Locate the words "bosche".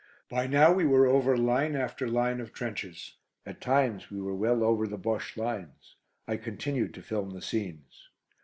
4.97-5.37